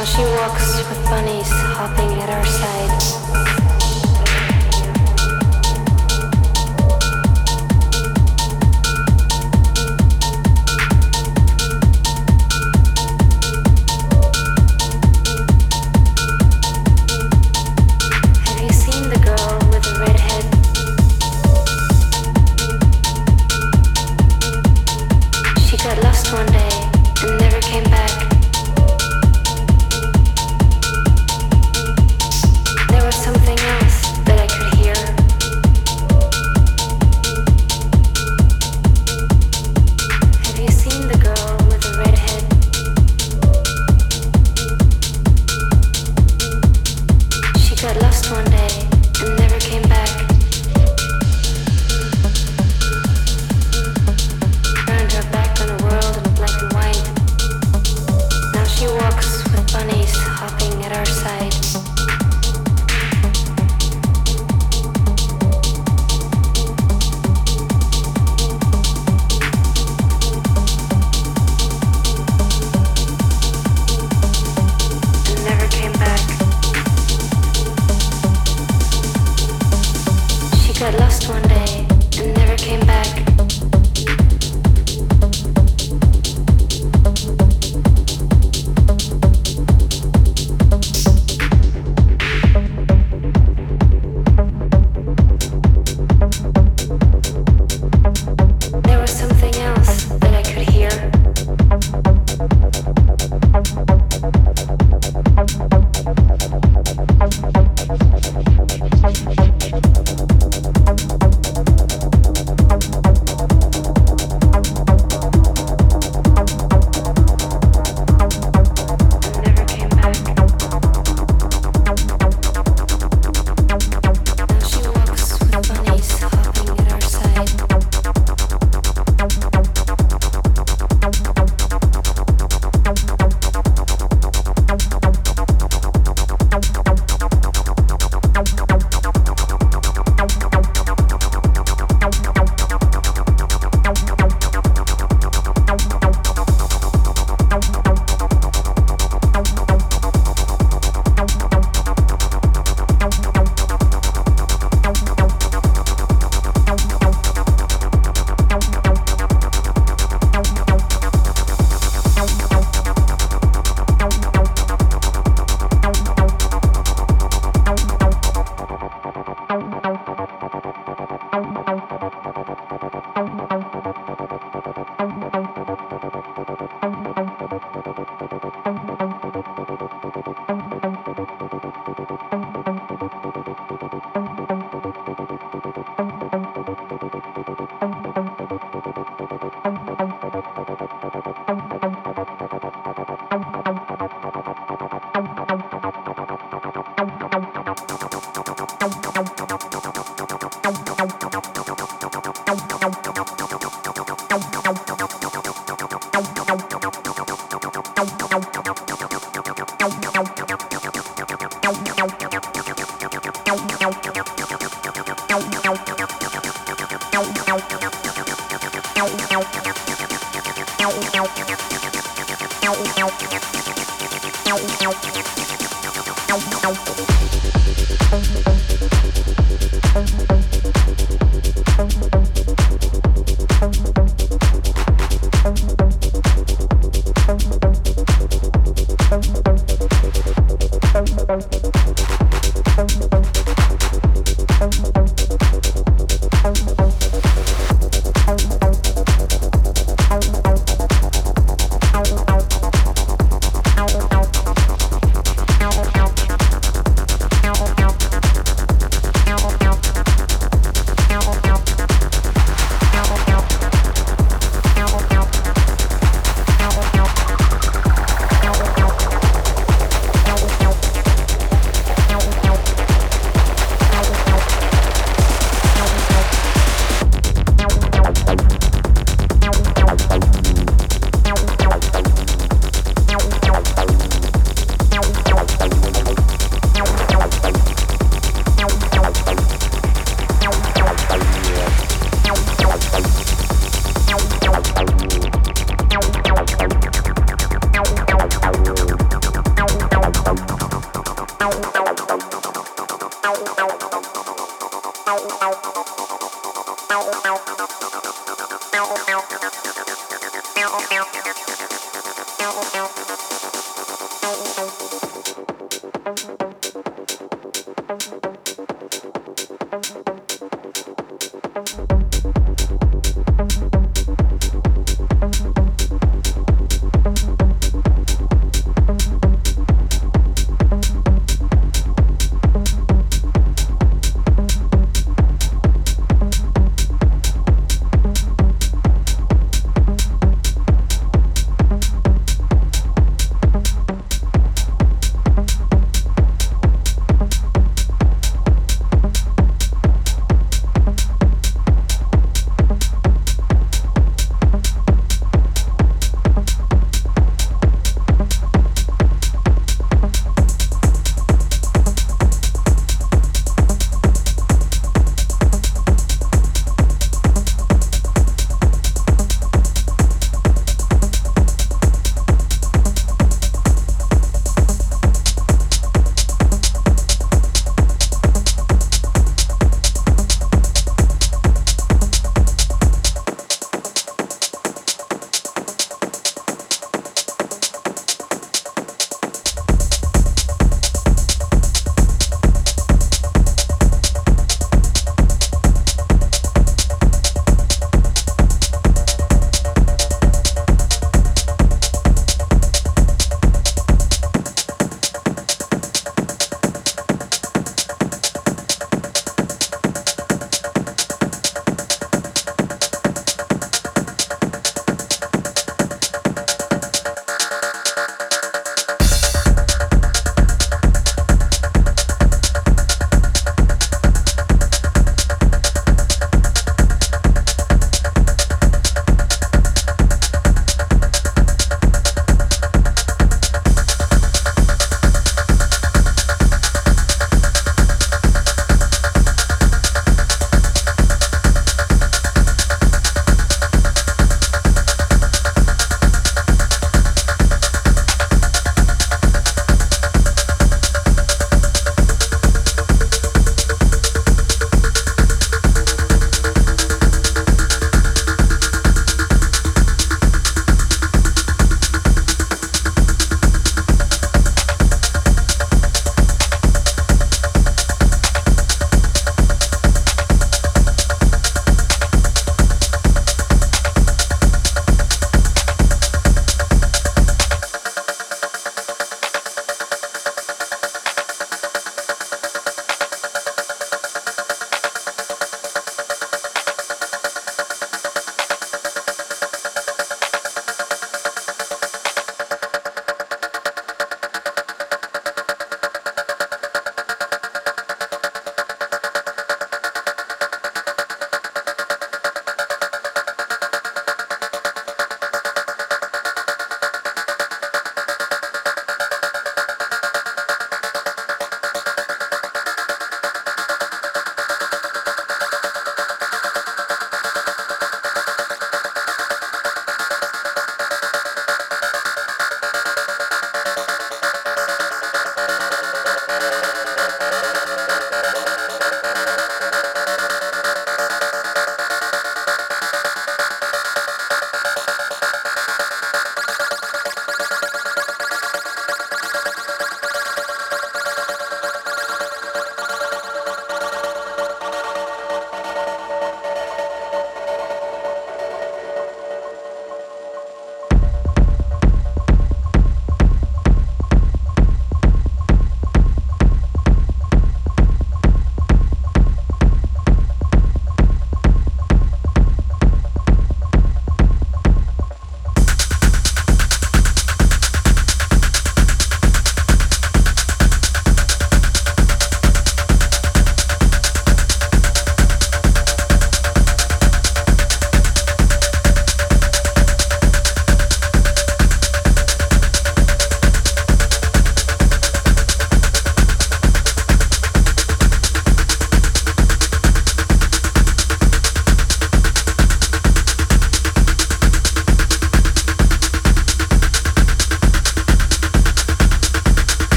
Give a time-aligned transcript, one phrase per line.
[0.00, 3.69] Now she walks with bunnies hopping at her side.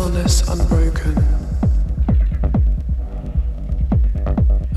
[0.00, 1.14] Stillness unbroken.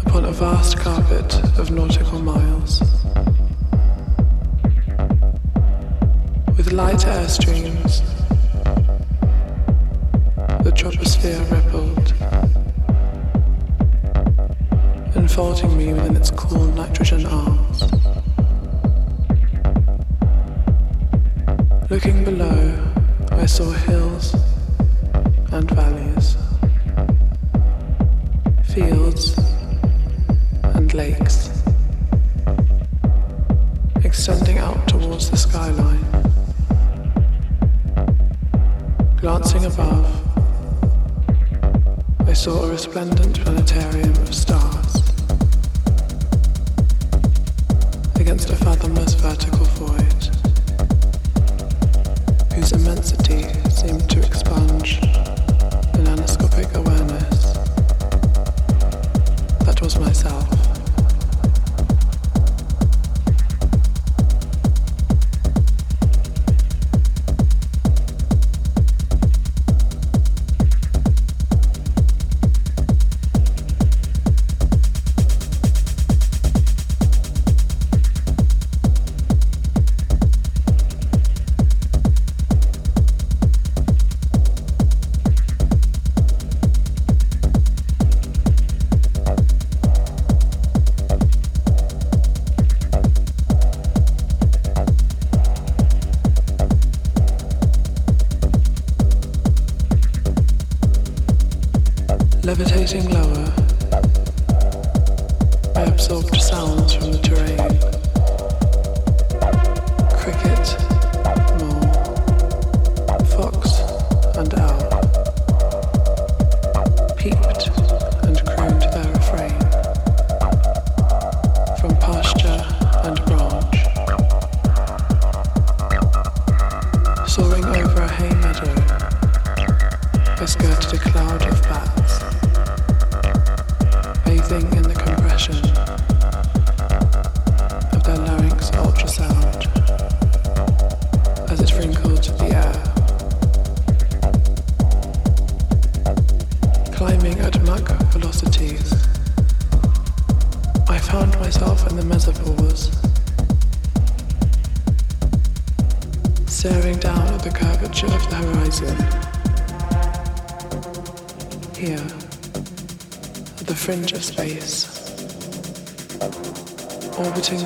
[0.06, 2.82] Upon a vast carpet of nautical miles.
[6.58, 8.02] With light air streams,
[10.66, 12.14] the troposphere rippled
[15.16, 17.84] enfolding me within its cool nitrogen arms.
[21.90, 22.94] Looking below,
[23.32, 24.36] I saw hills
[25.54, 26.36] and valleys,
[28.74, 29.38] fields
[30.64, 31.52] and lakes,
[34.04, 36.06] extending out towards the skyline.
[39.18, 40.06] Glancing above,
[42.28, 45.04] I saw a resplendent planetarium of stars.
[48.20, 49.63] against a fathomless vertical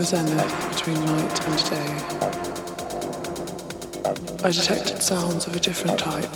[0.08, 1.92] zenith between night and day,
[4.42, 6.34] I detected sounds of a different type.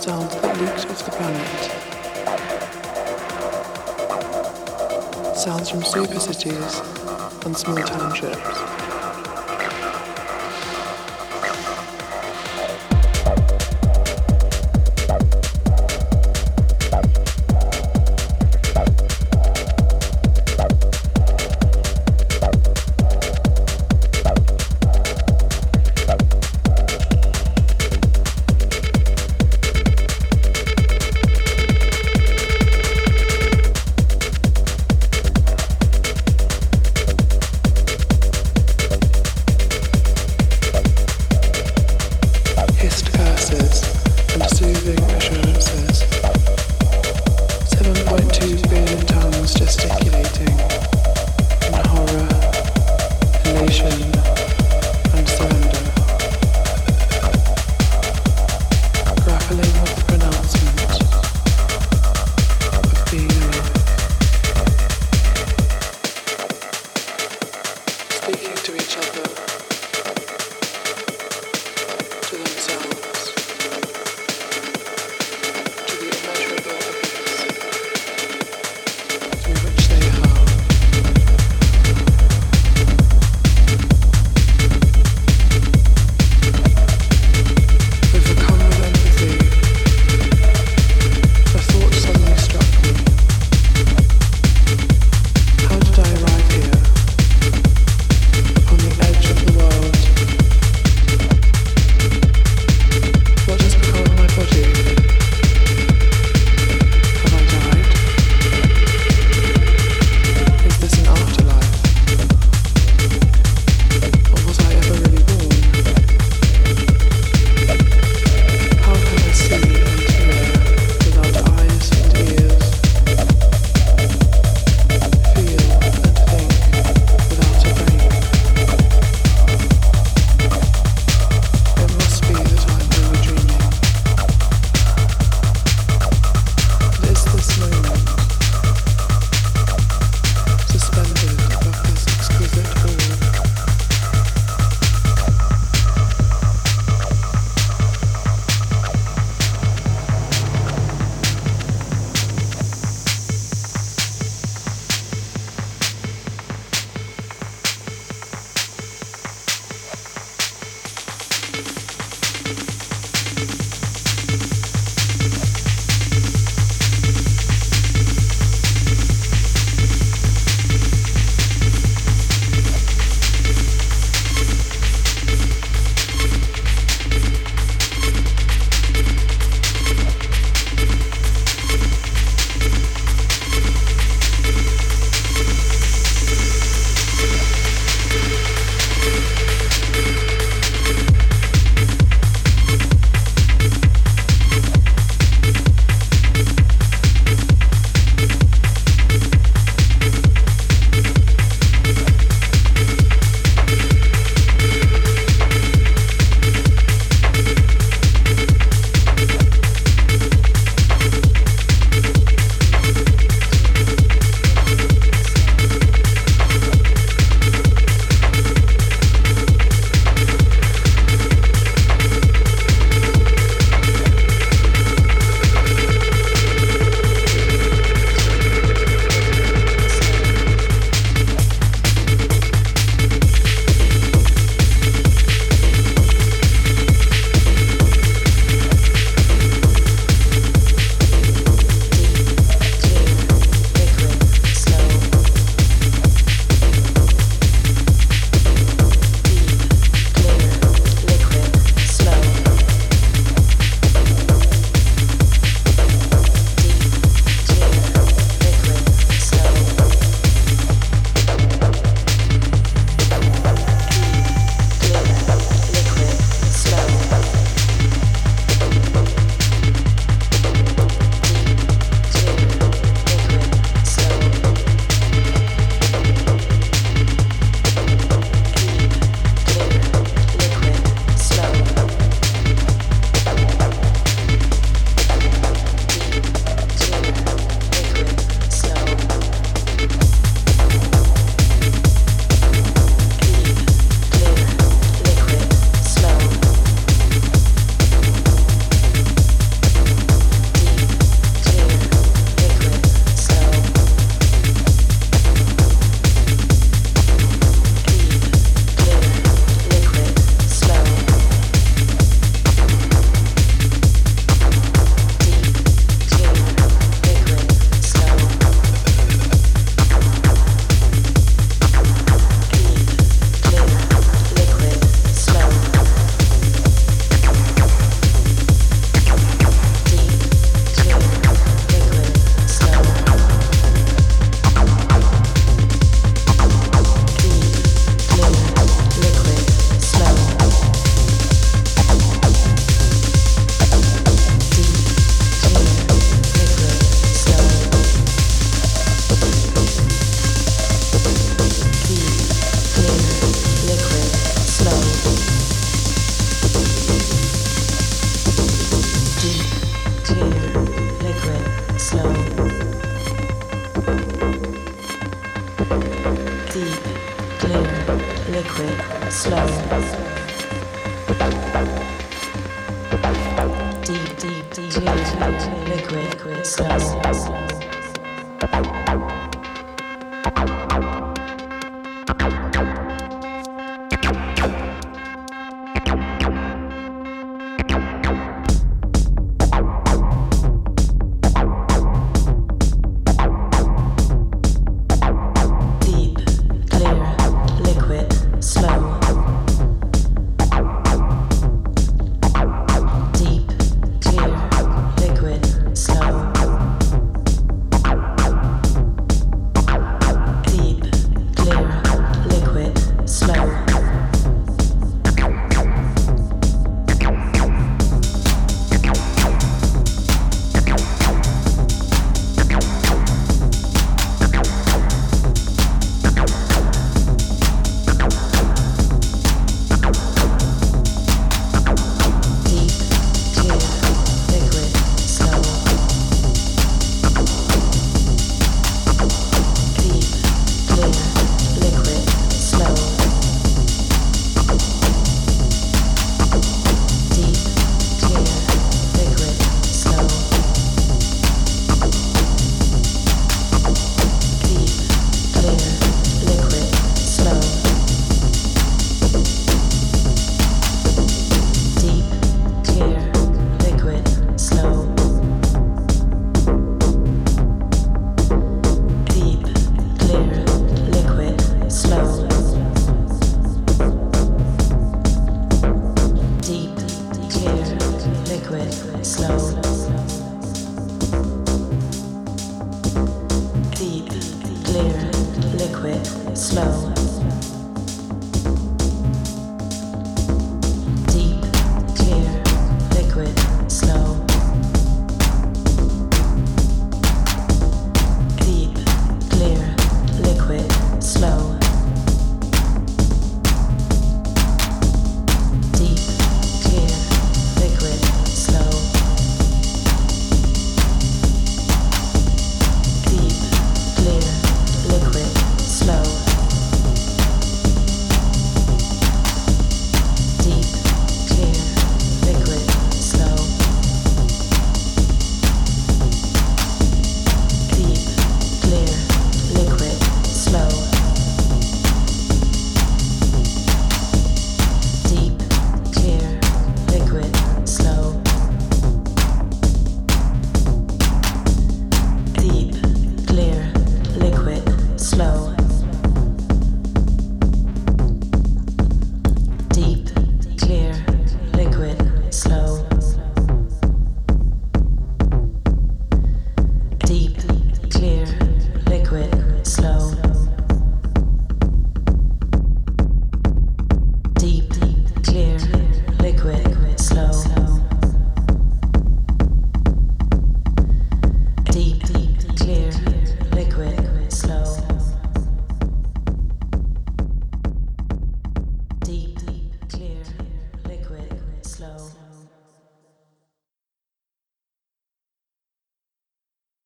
[0.00, 1.76] Sounds that leaked off the planet.
[5.36, 6.80] Sounds from super cities
[7.44, 8.75] and small townships.